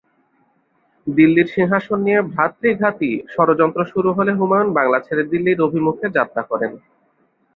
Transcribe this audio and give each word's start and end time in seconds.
দিল্লির 1.07 1.47
সিংহাসন 1.47 1.99
নিয়ে 2.05 2.19
ভ্রাতৃঘাতী 2.31 3.11
ষড়যন্ত্র 3.33 3.81
শুরু 3.91 4.09
হলে 4.17 4.31
হুমায়ুন 4.39 4.69
বাংলা 4.77 4.99
ছেড়ে 5.05 5.23
দিল্লির 5.31 5.59
অভিমুখে 5.67 6.07
যাত্রা 6.17 6.41
করেন। 6.51 6.71